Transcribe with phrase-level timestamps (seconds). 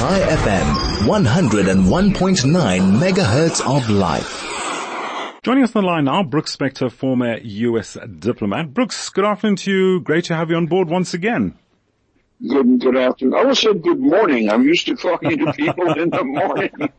[0.00, 0.64] Chai FM,
[1.08, 4.42] 101.9 megahertz of life.
[5.42, 7.98] Joining us on the line now, Brooks Spector, former U.S.
[8.18, 8.72] diplomat.
[8.72, 10.00] Brooks, good afternoon to you.
[10.00, 11.54] Great to have you on board once again.
[12.48, 13.34] Good, good afternoon.
[13.34, 14.48] I almost said good morning.
[14.48, 16.92] I'm used to talking to people in the morning, but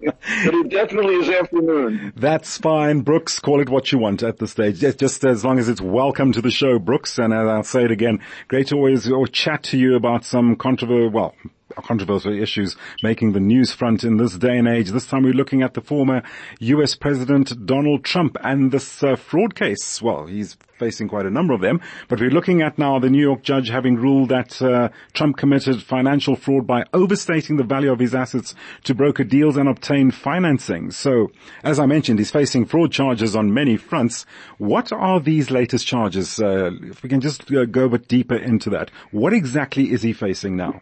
[0.54, 2.14] it definitely is afternoon.
[2.16, 3.40] That's fine, Brooks.
[3.40, 4.80] Call it what you want at this stage.
[4.80, 7.18] Just, just as long as it's welcome to the show, Brooks.
[7.18, 11.10] And I'll say it again, great to always or chat to you about some controversial,
[11.10, 11.34] well,
[11.76, 14.90] controversial issues making the news front in this day and age.
[14.90, 16.24] This time we're looking at the former
[16.60, 20.02] US President Donald Trump and this uh, fraud case.
[20.02, 23.22] Well, he's facing quite a number of them, but we're looking at now the New
[23.22, 28.00] York judge having ruled that uh, Trump committed financial fraud by overstating the value of
[28.00, 30.90] his assets to broker deals and obtain financing.
[30.90, 31.32] So,
[31.64, 34.26] as I mentioned, he's facing fraud charges on many fronts.
[34.58, 36.40] What are these latest charges?
[36.42, 40.02] Uh, if we can just uh, go a bit deeper into that, what exactly is
[40.02, 40.82] he facing now?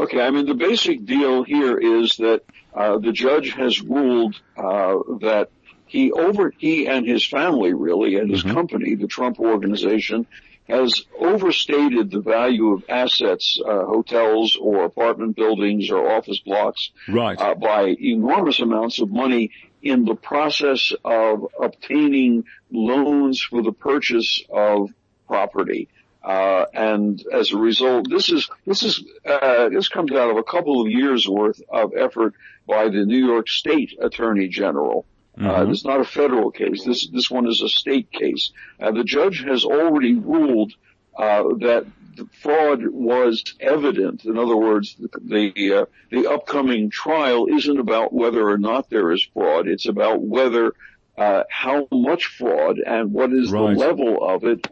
[0.00, 2.40] Okay, I mean the basic deal here is that
[2.74, 5.50] uh, the judge has ruled uh, that
[5.84, 8.54] he over he and his family really and his mm-hmm.
[8.54, 10.26] company, the Trump Organization,
[10.70, 17.38] has overstated the value of assets, uh, hotels or apartment buildings or office blocks, right.
[17.38, 19.50] Uh, by enormous amounts of money
[19.82, 24.88] in the process of obtaining loans for the purchase of
[25.26, 25.88] property.
[26.22, 30.42] Uh, and as a result, this is this is uh, this comes out of a
[30.42, 32.34] couple of years worth of effort
[32.66, 35.06] by the New York State Attorney General.
[35.38, 35.50] Uh, mm-hmm.
[35.50, 36.84] Uh, it's not a federal case.
[36.84, 38.52] This this one is a state case.
[38.78, 40.74] Uh, the judge has already ruled
[41.16, 44.26] uh, that the fraud was evident.
[44.26, 49.26] In other words, the the, the upcoming trial isn't about whether or not there is
[49.32, 49.68] fraud.
[49.68, 50.74] It's about whether
[51.20, 53.74] uh, how much fraud and what is right.
[53.74, 54.66] the level of it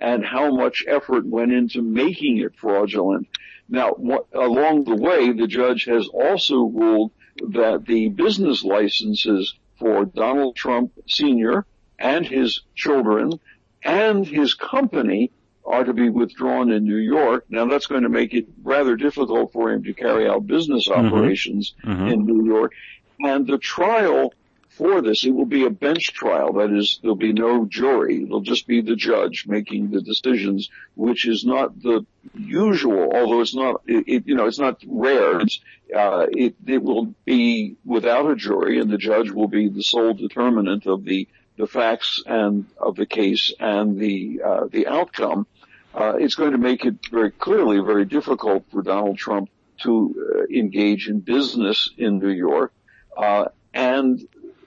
[0.00, 3.28] and how much effort went into making it fraudulent.
[3.68, 7.12] Now, what, along the way, the judge has also ruled
[7.50, 11.66] that the business licenses for Donald Trump Sr.
[11.98, 13.38] and his children
[13.84, 15.30] and his company
[15.62, 17.44] are to be withdrawn in New York.
[17.50, 21.06] Now that's going to make it rather difficult for him to carry out business mm-hmm.
[21.06, 22.06] operations mm-hmm.
[22.06, 22.72] in New York.
[23.20, 24.32] And the trial
[24.72, 25.24] for this.
[25.24, 26.54] It will be a bench trial.
[26.54, 28.22] That is, there'll be no jury.
[28.22, 33.54] It'll just be the judge making the decisions, which is not the usual, although it's
[33.54, 35.40] not, it, it you know, it's not rare.
[35.40, 35.60] It's,
[35.94, 40.14] uh, it, it will be without a jury and the judge will be the sole
[40.14, 41.28] determinant of the,
[41.58, 45.46] the facts and of the case and the, uh, the outcome.
[45.94, 49.50] Uh, it's going to make it very clearly very difficult for Donald Trump
[49.82, 52.72] to uh, engage in business in New York.
[53.14, 54.26] Uh, and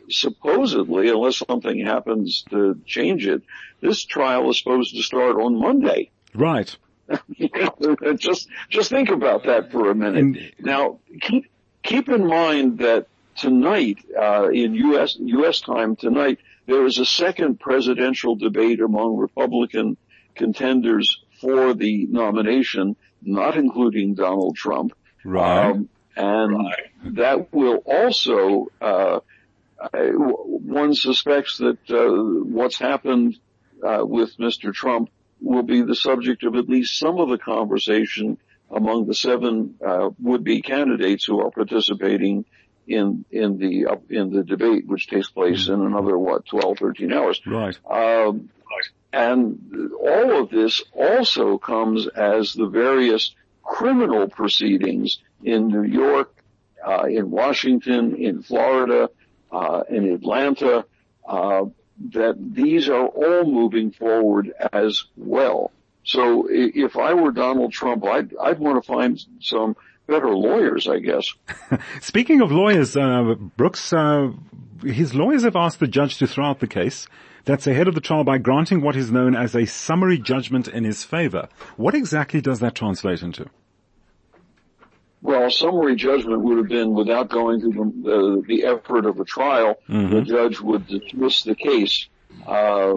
[0.09, 3.41] supposedly, unless something happens to change it,
[3.81, 6.11] this trial is supposed to start on Monday.
[6.33, 6.75] Right.
[8.17, 10.17] just just think about that for a minute.
[10.17, 11.51] And, now, keep
[11.83, 15.15] keep in mind that tonight uh, in U.S.
[15.19, 15.61] U.S.
[15.61, 19.97] time tonight there is a second presidential debate among Republican
[20.33, 24.93] contenders for the nomination, not including Donald Trump.
[25.23, 25.71] Right.
[25.71, 27.15] Um, and right.
[27.15, 29.19] that will also uh,
[29.93, 33.37] one suspects that uh, what's happened
[33.83, 34.73] uh, with Mr.
[34.73, 35.09] Trump
[35.41, 38.37] will be the subject of at least some of the conversation
[38.71, 42.45] among the seven uh, would-be candidates who are participating
[42.87, 47.13] in in the uh, in the debate, which takes place in another what 12, 13
[47.13, 47.41] hours.
[47.45, 47.77] Right.
[47.89, 48.49] Um,
[49.13, 56.35] and all of this also comes as the various criminal proceedings in New York,
[56.85, 59.09] uh, in Washington, in Florida,
[59.55, 60.85] uh, in Atlanta,
[61.27, 61.65] uh,
[62.11, 65.71] that these are all moving forward as well.
[66.03, 69.75] So if I were Donald Trump, I'd, I'd want to find some
[70.07, 71.25] better lawyers, I guess.
[72.01, 74.31] Speaking of lawyers, uh, Brooks, uh,
[74.83, 77.07] his lawyers have asked the judge to throw out the case
[77.45, 80.83] that's ahead of the trial by granting what is known as a summary judgment in
[80.83, 81.47] his favor.
[81.77, 83.49] What exactly does that translate into?
[85.25, 87.73] Well, summary judgment would have been without going through
[88.03, 89.79] the, uh, the effort of a trial.
[89.89, 90.13] Mm-hmm.
[90.13, 92.07] The judge would dismiss the case
[92.45, 92.93] uh,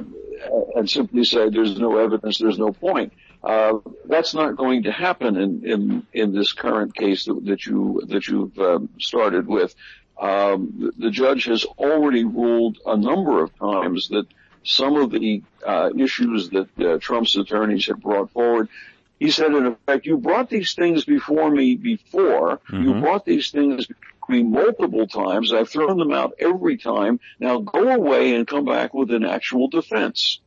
[0.76, 2.36] and simply say, "There's no evidence.
[2.36, 7.24] There's no point." Uh, that's not going to happen in in, in this current case
[7.24, 9.74] that, that you that you've um, started with.
[10.20, 14.26] Um, the, the, judge has already ruled a number of times that
[14.64, 18.68] some of the uh, issues that uh, Trump's attorneys have brought forward
[19.18, 22.60] he said, in effect, you brought these things before me before.
[22.70, 22.82] Mm-hmm.
[22.82, 25.52] You brought these things before me multiple times.
[25.52, 27.18] I've thrown them out every time.
[27.40, 30.40] Now go away and come back with an actual defense.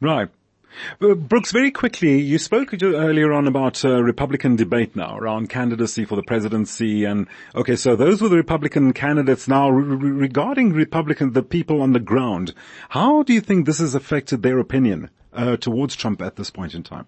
[0.00, 0.28] Right.
[1.00, 6.04] Uh, Brooks, very quickly, you spoke earlier on about uh, Republican debate now around candidacy
[6.04, 9.48] for the presidency, and okay, so those were the Republican candidates.
[9.48, 12.54] Now, re- regarding Republican, the people on the ground,
[12.90, 16.74] how do you think this has affected their opinion uh, towards Trump at this point
[16.74, 17.06] in time?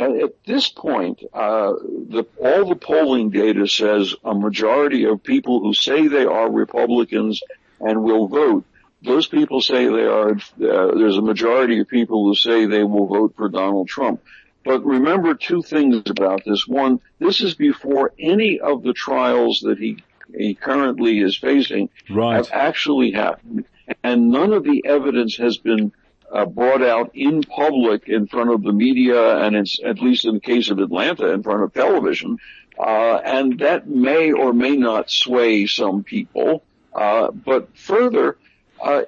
[0.00, 5.74] At this point, uh, the, all the polling data says a majority of people who
[5.74, 7.40] say they are Republicans
[7.80, 8.64] and will vote,
[9.02, 13.06] those people say they are, uh, there's a majority of people who say they will
[13.06, 14.20] vote for Donald Trump.
[14.64, 16.66] But remember two things about this.
[16.66, 20.02] One, this is before any of the trials that he,
[20.36, 22.36] he currently is facing right.
[22.36, 23.64] have actually happened.
[24.04, 25.92] And none of the evidence has been
[26.32, 30.34] uh, brought out in public in front of the media and it's at least in
[30.34, 32.38] the case of Atlanta in front of television.
[32.78, 36.62] Uh, and that may or may not sway some people.
[36.94, 38.38] Uh, but further,
[38.80, 39.02] uh,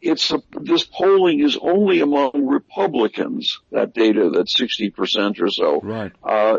[0.00, 3.60] it's a, this polling is only among Republicans.
[3.72, 5.80] That data, that 60% or so.
[5.80, 6.12] Right.
[6.22, 6.58] Uh,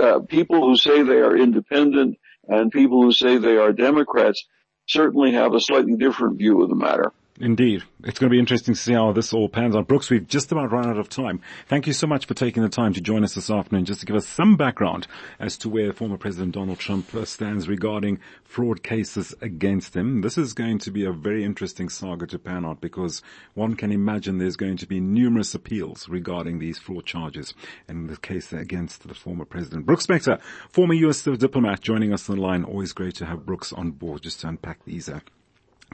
[0.00, 2.18] uh, people who say they are independent
[2.48, 4.44] and people who say they are Democrats
[4.86, 7.12] certainly have a slightly different view of the matter.
[7.40, 7.84] Indeed.
[8.02, 9.86] It's going to be interesting to see how this all pans out.
[9.86, 11.40] Brooks, we've just about run out of time.
[11.68, 14.06] Thank you so much for taking the time to join us this afternoon just to
[14.06, 15.06] give us some background
[15.38, 20.22] as to where former President Donald Trump stands regarding fraud cases against him.
[20.22, 23.22] This is going to be a very interesting saga to pan out because
[23.54, 27.54] one can imagine there's going to be numerous appeals regarding these fraud charges
[27.88, 29.86] in the case against the former president.
[29.86, 31.22] Brooks Spector, former U.S.
[31.22, 32.64] diplomat, joining us on the line.
[32.64, 35.20] Always great to have Brooks on board just to unpack these uh,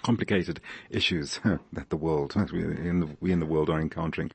[0.05, 0.61] complicated
[0.91, 1.41] issues
[1.73, 4.31] that the world, we in the, we in the world are encountering.